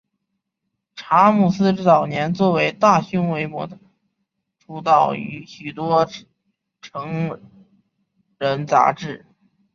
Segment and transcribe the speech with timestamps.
[0.95, 3.77] 查姆斯早年作为大胸围模特
[4.57, 6.07] 出道于许多
[6.81, 7.39] 成
[8.39, 9.27] 人杂志。